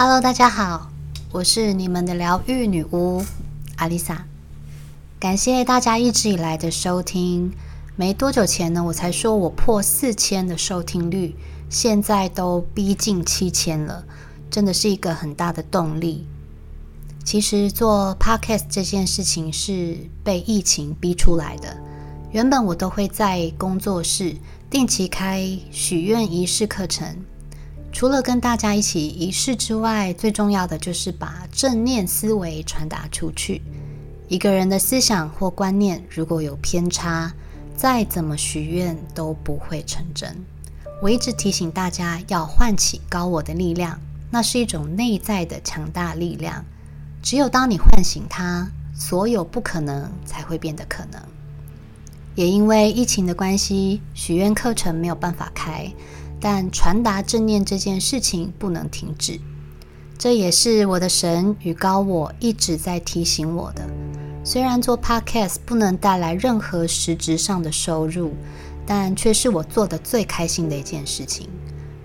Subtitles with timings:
[0.00, 0.92] Hello，大家好，
[1.32, 3.20] 我是你们的疗愈女巫
[3.78, 4.26] 阿丽萨。
[5.18, 7.52] 感谢大家一直以来的收听。
[7.96, 11.34] 没多久前呢，我才说我破四千的收听率，
[11.68, 14.04] 现在都逼近七千了，
[14.48, 16.24] 真的是一个很大的动力。
[17.24, 21.76] 其实做 Podcast 这件事情是被疫情逼出来的。
[22.30, 24.36] 原本我都会在工作室
[24.70, 27.16] 定期开许愿仪式课程。
[27.90, 33.62] 除了跟大家一起仪式之外，最重要的就是把正念思维传达出去。
[34.28, 37.32] 一个人的思想或观念如果有偏差，
[37.74, 40.36] 再怎么许愿都不会成真。
[41.00, 43.98] 我一直提醒大家要唤起高我的力量，
[44.30, 46.64] 那是一种内在的强大力量。
[47.22, 51.20] 只有当你唤醒它，所有不可能才会变得可能。
[52.34, 55.90] 也因为疫情的关系，许愿课程没有办法开。
[56.40, 59.40] 但传达正念这件事情不能停止，
[60.16, 63.82] 这也是我的神与高我一直在提醒我的。
[64.44, 68.32] 虽然做 podcast 不能带来任何实质上的收入，
[68.86, 71.48] 但却是我做的最开心的一件事情。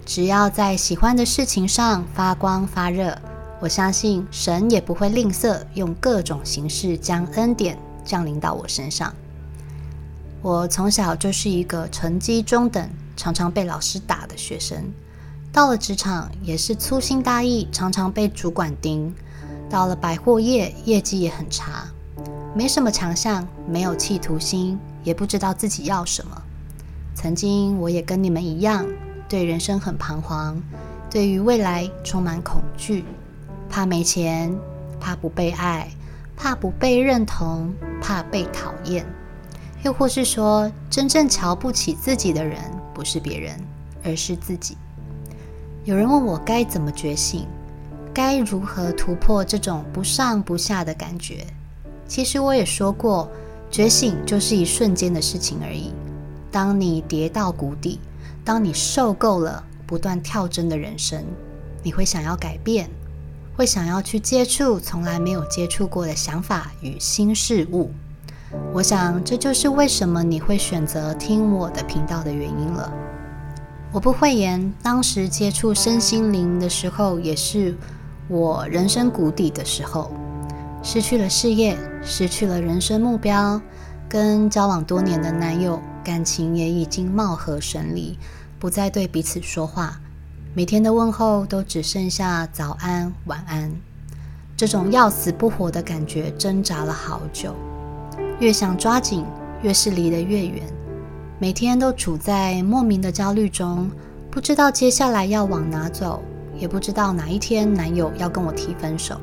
[0.06, 3.18] 只要在喜欢的事情上发光发热，
[3.62, 9.14] 我相信神也不会吝啬，用各种形式将恩典降临到我身上。
[10.42, 12.90] 我从小就是一个成绩中等。
[13.16, 14.92] 常常被老师打的学生，
[15.52, 19.14] 到了职场也是粗心大意，常常被主管盯。
[19.70, 21.88] 到了百货业，业绩也很差，
[22.56, 26.40] 没什么强项，没有企图心，也不知道自己要什么。
[27.16, 28.86] 曾经我也跟你们一样，
[29.28, 30.62] 对人生很彷徨，
[31.10, 33.04] 对于未来充满恐惧，
[33.68, 34.56] 怕没钱，
[35.00, 35.90] 怕不被爱，
[36.38, 39.04] 怕不被认同，怕被讨厌，
[39.84, 42.60] 又或是说，真正瞧不起自己的人。
[42.94, 43.60] 不是别人，
[44.04, 44.78] 而是自己。
[45.86, 47.46] 有人问我该怎么觉醒，
[48.14, 51.46] 该如何突破这种不上不下的感觉？
[52.08, 53.30] 其实我也说过，
[53.72, 55.92] 觉醒就是一瞬间的事情而已。
[56.52, 58.00] 当你跌到谷底，
[58.46, 61.24] 当你受够了不断跳针的人生，
[61.82, 62.90] 你会想要改变，
[63.58, 67.92] 会想要去接触从来没有接触过的想法与新事物。
[68.74, 72.92] 我想，这就是为什么你会选择听我的频道的原因了。
[73.92, 77.76] 我不讳言，当时接触身心灵的时候，也是
[78.28, 80.12] 我人生谷底的时候，
[80.82, 83.62] 失去了事业，失去了人生目标，
[84.10, 88.18] 跟交往多年的男友感情也已经貌合神离，
[88.58, 90.00] 不再对彼此说话，
[90.56, 93.72] 每天的问候都只剩下早安、晚安，
[94.58, 97.56] 这种要死不活的感觉，挣扎了好久。
[98.40, 99.26] 越想抓紧，
[99.62, 100.64] 越是离得越远。
[101.40, 103.90] 每天都处在莫名的焦虑中，
[104.32, 106.22] 不知道接下来要往哪走，
[106.58, 109.20] 也不知道哪一天男友要跟我提分手。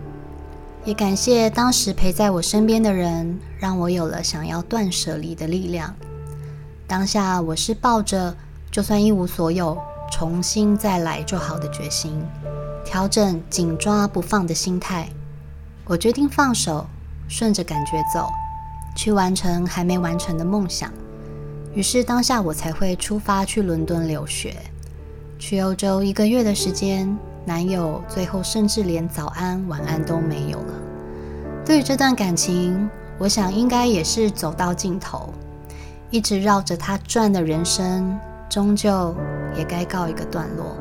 [0.85, 5.95] 也感谢当时陪在我身边的人，让我有了想要断舍离的力量。
[6.87, 8.35] 当下我是抱着
[8.71, 9.79] 就算一无所有，
[10.11, 12.23] 重新再来就好的决心，
[12.85, 15.09] 调整紧抓不放的心态。
[15.85, 16.87] 我决定放手，
[17.29, 18.31] 顺着感觉走。
[18.95, 20.93] 去完成还没完成的梦想，
[21.75, 24.57] 于是当下我才会出发去伦敦留学，
[25.39, 27.17] 去欧洲一个月的时间。
[27.47, 30.75] 男友最后甚至连早安晚安都没有了。
[31.65, 35.33] 对于这段感情，我想应该也是走到尽头，
[36.11, 38.19] 一直绕着他转的人生，
[38.49, 39.15] 终究
[39.57, 40.77] 也该告一个段落。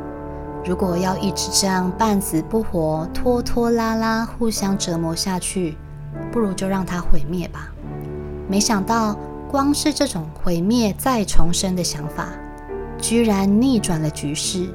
[0.66, 5.78] 如果要一直这样半死不活、拖拖拉拉、互相折磨下去，
[6.30, 7.72] 不如就让它毁灭吧。
[8.50, 9.16] 没想到，
[9.48, 12.30] 光是这种毁灭再重生的想法，
[12.98, 14.68] 居然逆转了局势。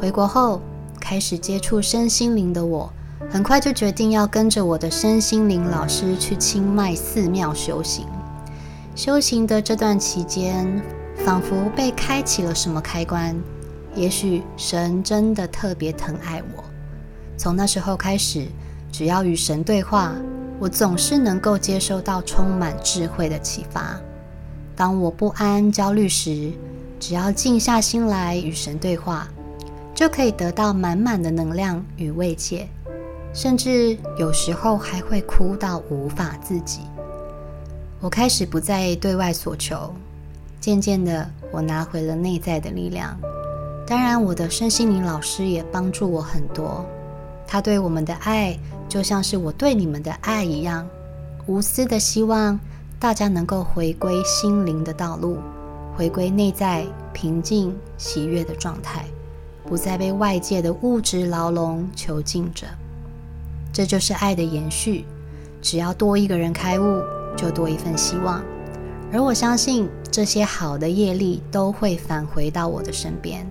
[0.00, 0.60] 回国后，
[1.00, 2.92] 开始接触身心灵的我，
[3.30, 8.04] 很快就决定要跟着我的身心灵老师去清迈寺庙修行。
[8.96, 10.82] 修行的这段期间，
[11.24, 13.36] 仿佛被开启了什么开关，
[13.94, 16.64] 也许神真的特别疼爱我。
[17.36, 18.48] 从那时候开始，
[18.90, 20.12] 只要与神对话。
[20.58, 23.98] 我总是能够接收到充满智慧的启发。
[24.74, 26.52] 当我不安、焦虑时，
[26.98, 29.28] 只要静下心来与神对话，
[29.94, 32.68] 就可以得到满满的能量与慰藉，
[33.32, 36.80] 甚至有时候还会哭到无法自己。
[38.00, 39.94] 我开始不再对外所求，
[40.60, 43.18] 渐渐的，我拿回了内在的力量。
[43.86, 46.84] 当然，我的身心灵老师也帮助我很多。
[47.46, 48.58] 他对我们的爱，
[48.88, 50.86] 就像是我对你们的爱一样，
[51.46, 52.58] 无私的希望
[52.98, 55.38] 大家能够回归心灵的道路，
[55.96, 59.04] 回归内在平静喜悦的状态，
[59.64, 62.66] 不再被外界的物质牢笼囚禁着。
[63.72, 65.04] 这就是爱的延续。
[65.62, 67.02] 只要多一个人开悟，
[67.36, 68.42] 就多一份希望。
[69.12, 73.46] 而我相信，这些好的业力都会返回到我的身边，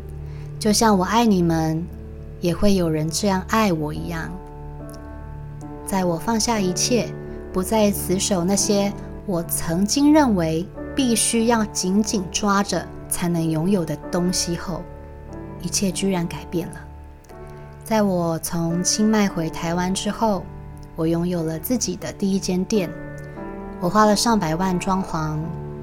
[0.59, 1.85] 就像我爱你们，
[2.39, 4.31] 也会有人这样爱我一样。
[5.85, 7.07] 在我放下一切，
[7.53, 8.91] 不再死守那些
[9.25, 14.81] 我曾经认为必须要紧紧抓着才能拥有的东西后，
[15.61, 16.75] 一切居然改变了。
[17.83, 20.43] 在我从清迈回台湾之后，
[20.95, 22.89] 我拥有了自己的第一间店。
[23.79, 25.37] 我花了上百万装潢，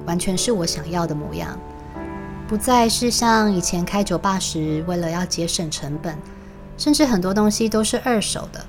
[0.05, 1.57] 完全是我想要的模样，
[2.47, 6.17] 不再是像以前开酒吧时为了要节省成本，
[6.83, 8.59] 甚至很多东西都是二手的。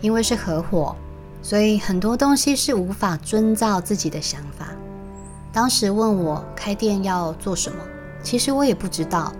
[0.00, 0.96] 因为是合伙，
[1.40, 4.70] 所以很多东西是无法遵照自己的想法。
[5.52, 7.78] 当时问我开店要做什么，
[8.24, 9.32] 其实我也不知道，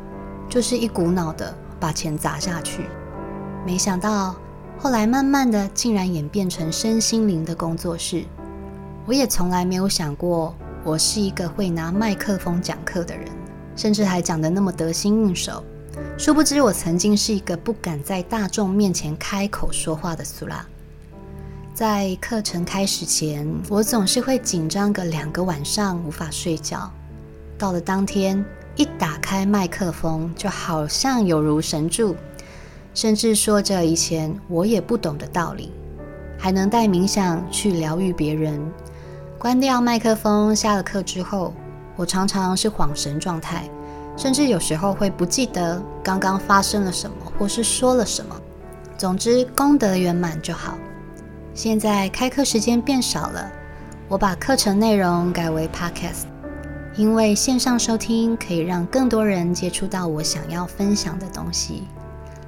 [0.49, 2.84] 就是一股脑的把钱砸下去。
[3.66, 4.37] 没想到，
[4.78, 8.25] 后来慢慢的，竟然演变成身心灵的工作室。
[9.06, 13.26] 我也从来没有想过，我是一个会拿麦克风讲课的人，
[13.75, 15.64] 甚至还讲得那么得心应手。
[16.17, 20.64] 殊不知，我曾经是一个不敢在大众面前开口说话的苏拉。
[21.75, 26.91] 在课程开始前，我总是会紧张个两个晚上，无法睡觉。
[27.58, 28.44] 到了当天，
[28.76, 32.14] 一打开麦克风，就好像有如神助。
[32.94, 35.73] 甚至说着以前我也不懂的道理，
[36.38, 38.61] 还能带冥想去疗愈别人。
[39.37, 41.52] 关掉麦克风，下了课之后，
[41.97, 43.69] 我常常是恍神状态，
[44.16, 48.34] 甚至有时候会不记得刚刚发生了什么，或是说了什么。
[48.96, 50.78] 总之，功德圆满就好。
[51.52, 53.50] 现在开课时间变少了，
[54.08, 56.25] 我把课程内容改为 Podcast，
[56.96, 61.84] 因为线上收听可以让更多人接触到我想要分享的东西。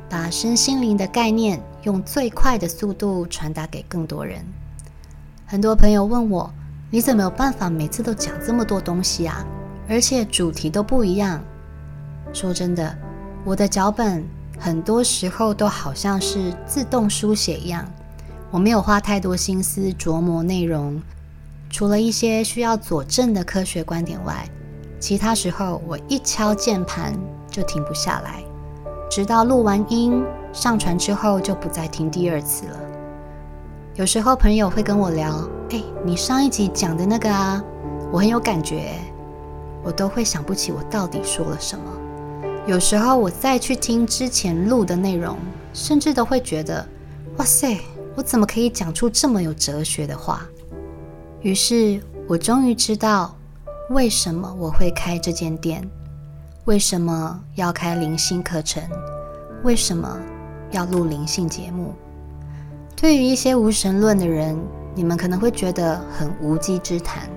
[0.09, 4.41] 把身心灵的概念用最快的速度传达给更多人。
[5.47, 6.49] 很多朋友问我
[6.91, 9.45] ：“你怎么有办法每次都讲这么多东西啊？
[9.89, 11.43] 而且主题都不一样。”
[12.33, 12.95] 说真的，
[13.45, 14.23] 我的脚本
[14.59, 17.87] 很多时候都好像是自动书写一样，
[18.51, 21.01] 我没有花太多心思琢磨内容。
[21.71, 24.49] 除了一些需要佐证的科学观点外，
[25.01, 27.13] 其他时候我一敲键盘
[27.51, 28.43] 就停不下来。
[29.11, 32.79] 直到录完音上传之后，就不再听第二次了。
[33.95, 37.63] 有时候朋友会跟我聊：“哎，你上一集讲的那个啊，
[38.13, 38.91] 我很有感觉。”
[39.85, 41.85] 我都会想不起我到底说了什么。
[42.67, 45.39] 有时候我再去听之前录的内容，
[45.73, 46.85] 甚至都会觉得
[47.39, 47.79] ：“哇塞，
[48.17, 50.45] 我怎么可以讲出这么有哲学的话？”
[51.43, 53.37] 于是我终于知道
[53.91, 55.89] 为什么我会开这间店。
[56.65, 58.83] 为什么要开灵性课程？
[59.63, 60.21] 为什么
[60.73, 61.95] 要录灵性节目？
[62.97, 64.59] 对于一些无神论的人，
[64.93, 67.31] 你们可能会觉得很无稽之谈。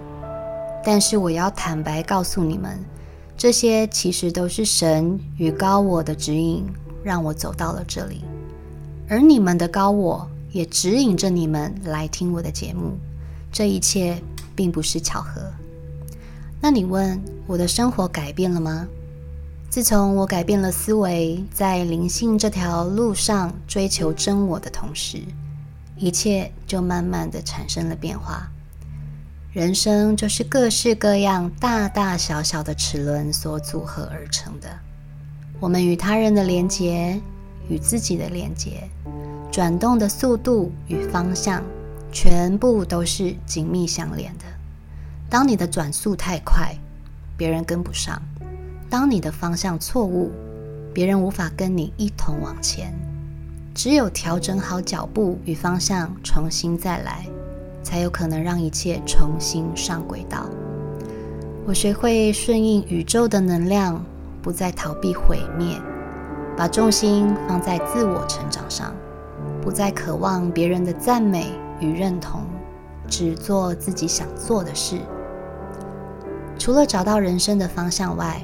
[0.84, 2.84] 但是我要坦白告诉你们，
[3.40, 6.66] 这些其实都是神与高我的指引，
[7.02, 8.22] 让我走到了这里。
[9.08, 12.98] 而你们的高我也指引着你们来听我的节目。
[13.50, 14.22] 这一切
[14.58, 15.42] 并不是巧合。
[16.60, 18.86] 那你问我的生活改变了吗？
[19.70, 25.18] 自从我改变了思维，在灵性这条路上追求真我的同时，
[25.96, 28.52] 一切就慢慢的产生了变化。
[29.52, 34.70] 人生就是各式各样大大小小的齿轮所组合而成的。
[35.60, 37.20] 我们与他人的连接，
[37.68, 38.88] 与自己的连接，
[39.52, 41.64] 转动的速度与方向，
[42.12, 44.46] 全部都是紧密相连的。
[45.32, 46.72] 当你的转速太快，
[47.36, 48.22] 别人跟不上。
[48.88, 50.32] 当你的方向错误，
[50.94, 52.94] 别人无法跟你一同往前。
[53.74, 57.26] 只有调整好脚步与方向，重新再来，
[57.82, 60.46] 才有可能让一切重新上轨道。
[61.66, 64.04] 我学会顺应宇宙的能量，
[64.42, 65.78] 不再逃避毁灭，
[66.58, 68.94] 把重心放在自我成长上，
[69.62, 72.42] 不再渴望别人的赞美与认同，
[73.08, 74.98] 只做自己想做的事。
[76.58, 78.42] 除了找到人生的方向外，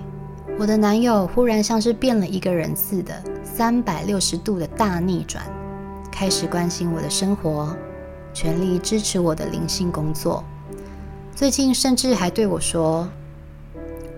[0.58, 3.14] 我的男友忽然像是变了一个人似的，
[3.44, 5.44] 三百六十度的大逆转，
[6.12, 7.76] 开始关心我的生活，
[8.36, 10.44] 全力支持我的灵性工作。
[11.34, 13.08] 最近甚至还对我说：“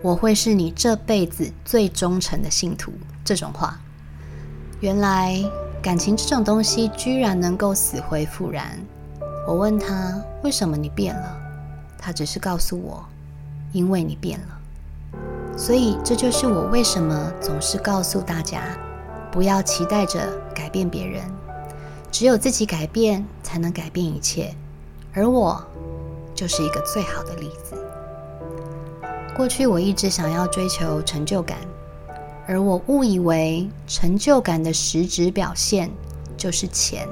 [0.01, 2.91] 我会是你这辈子最忠诚的信徒。”
[3.23, 3.79] 这种话，
[4.79, 5.39] 原来
[5.81, 8.79] 感情这种东西居然能够死灰复燃。
[9.47, 11.37] 我问他：“为什么你变了？”
[11.99, 13.05] 他只是告诉我
[13.71, 14.47] ：“因为你变了。”
[15.55, 18.63] 所以，这就是我为什么总是告诉大家，
[19.31, 20.19] 不要期待着
[20.55, 21.23] 改变别人，
[22.11, 24.53] 只有自己改变，才能改变一切。
[25.13, 25.63] 而我
[26.35, 27.75] 就是一个最好的例子。
[29.35, 31.57] 过去我一直想要追求成就感，
[32.47, 35.91] 而我误以为成就感的实质表现
[36.35, 37.07] 就是钱。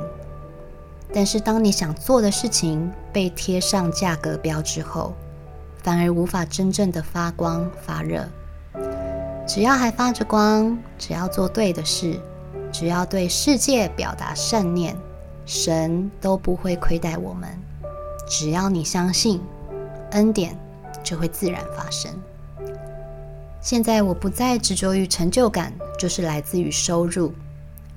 [1.13, 5.13] 但是当你想做的事情被贴上价格标之后，
[5.83, 8.27] 反而无法真正的发光发热。
[9.47, 12.19] 只要还发着光，只要做对的事，
[12.77, 14.93] 只要对世界表达善念，
[15.45, 17.49] 神都不会亏待我们。
[18.27, 19.39] 只要你相信，
[20.11, 20.59] 恩典
[21.01, 22.11] 就会自然发生。
[23.61, 27.31] 现在我不再执着于成就感，就是来自于收入，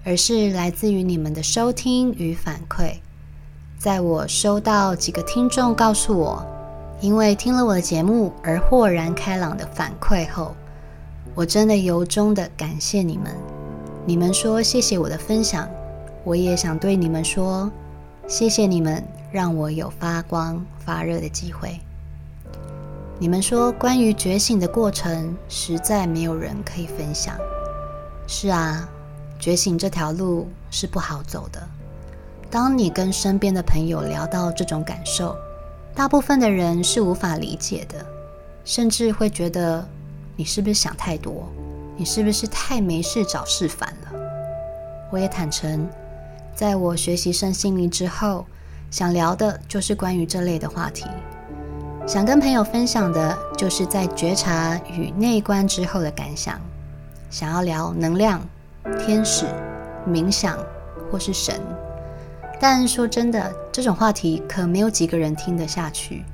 [0.05, 2.93] 而是来自于你们的收听与反馈。
[3.81, 6.47] 在我收到几个听众告诉我，
[7.01, 10.55] 因为听了我的节目而豁然开朗的反馈后。
[11.35, 13.35] 我真的由衷的感谢你们。
[14.09, 15.69] 你们说谢谢我的分享，
[16.25, 17.71] 我也想对你们说，
[18.27, 21.79] 谢谢你们让我有发光发热的机会。
[23.19, 27.37] 你们说关于觉醒的过程，实在没有人可以分享。
[28.27, 28.89] 是啊，
[29.39, 31.61] 觉醒这条路是不好走的。
[32.51, 35.37] 当你跟身边的朋友聊到这种感受，
[35.95, 38.07] 大部分的人是无法理解的，
[38.65, 39.87] 甚至会觉得。
[40.35, 41.47] 你是不是想太多？
[41.99, 44.21] 你是不是太没事找事烦了？
[45.11, 45.85] 我也坦诚，
[46.55, 48.47] 在我学习身心灵之后，
[48.89, 51.07] 想聊的就是关于这类的话题，
[52.07, 56.61] 想跟朋友分享的就是在觉察与内观之后的感想，
[57.31, 58.41] 想要聊能量、
[59.01, 59.47] 天使、
[60.07, 60.57] 冥想
[61.11, 61.61] 或是神。
[62.61, 66.25] 但说真的，这种话题可没有几个人听得下去。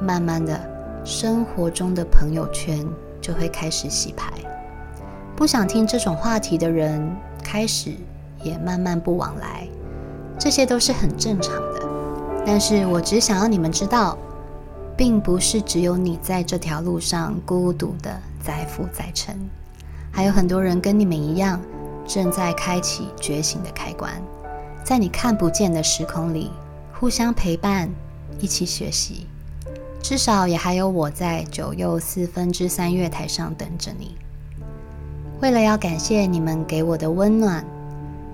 [0.00, 0.60] 慢慢的，
[1.04, 2.86] 生活中的朋友圈。
[3.24, 4.30] 就会开始洗牌，
[5.36, 7.04] 不想听这种话题的人
[7.42, 7.92] 开始
[8.42, 9.66] 也慢慢不往来，
[10.38, 11.82] 这些都是很正常的。
[12.46, 14.16] 但是我只想要你们知道，
[14.96, 19.36] 并不是只有你在这条路上孤独的载浮载沉，
[20.12, 21.60] 还有很多人跟你们一样，
[22.06, 24.12] 正在开启觉醒的开关，
[24.84, 26.52] 在你看不见的时空里
[26.92, 27.90] 互相陪伴，
[28.38, 29.26] 一起学习。
[30.00, 34.14] 至少也还有我在九又四分之三月台上等着你。
[35.40, 37.64] 为了要感谢你们给我的温暖，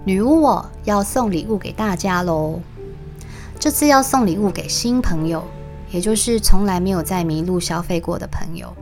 [0.04, 2.60] 女巫我要送礼物给大家喽。
[3.58, 5.42] 这次要送礼物给新朋友，
[5.90, 8.72] 也就是从来没有在迷路消费过的朋友。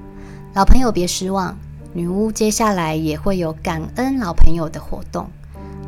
[0.55, 1.57] 老朋友别失望，
[1.93, 5.29] 女巫接下来也会有感恩老朋友的活动，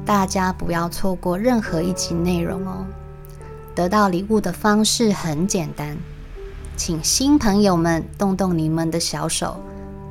[0.06, 2.86] 大家不要错过任何一集内容哦。
[3.74, 5.96] 得到礼物的方式很简单。
[6.76, 9.60] 请新朋友们动动你们的小手，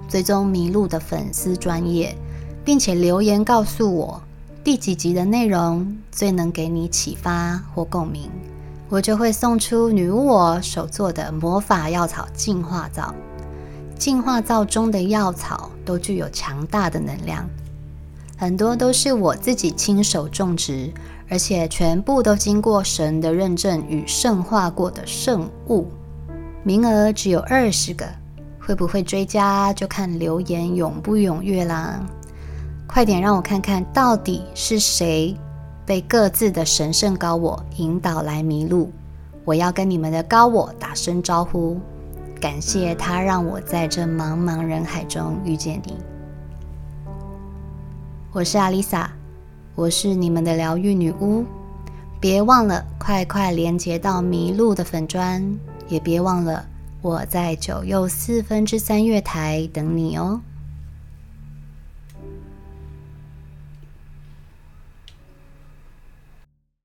[0.10, 2.16] 追踪迷路的粉丝专业，
[2.66, 4.22] 并且留言告诉我
[4.64, 8.30] 第几集的内容最能给你启发或共鸣，
[8.90, 13.14] 我就会送出女巫我手做的魔法药草净化皂。
[13.98, 17.48] 净化皂中的药草都具有强大的能量，
[18.38, 20.92] 很多都是我自己亲手种植，
[21.30, 25.88] 而且全部都经过神的认证与圣化过的圣物。
[26.64, 28.06] 名额只有二十个，
[28.70, 32.00] 会不会追加就看留言踊不踊跃啦！
[32.86, 35.36] 快点让我看看到底是谁
[35.88, 38.92] 被各自的神圣高我引导来迷路，
[39.44, 41.80] 我要跟你们的高我打声招呼，
[42.40, 45.98] 感谢他让我在这茫茫人海中遇见你。
[48.32, 49.10] 我是阿丽萨，
[49.74, 51.44] 我是你们的疗愈女巫，
[52.20, 55.44] 别忘了快快连接到迷路的粉砖。
[55.88, 56.64] 也别忘了，
[57.02, 60.42] 我在九又四分之三月台等你哦。